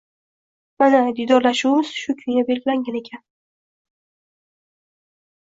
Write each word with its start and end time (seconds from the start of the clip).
Mana, 0.83 1.01
diydorlashuvimiz 1.19 1.91
shu 1.99 2.15
kunga 2.23 2.45
belgilangan 2.49 2.99
ekan 3.01 3.23